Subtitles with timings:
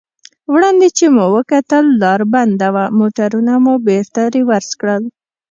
[0.53, 5.03] وړاندې چې مو وکتل لار بنده وه، موټرونه مو بېرته رېورس کړل.